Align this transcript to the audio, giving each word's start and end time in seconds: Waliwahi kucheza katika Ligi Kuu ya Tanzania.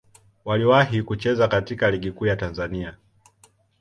Waliwahi 0.45 1.03
kucheza 1.03 1.47
katika 1.47 1.91
Ligi 1.91 2.11
Kuu 2.11 2.25
ya 2.25 2.35
Tanzania. 2.35 2.97